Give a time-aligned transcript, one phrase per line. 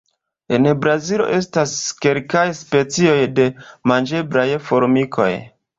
[0.57, 1.75] En Brazilo estas
[2.07, 3.47] kelkaj specoj de
[3.95, 5.33] manĝeblaj formikoj.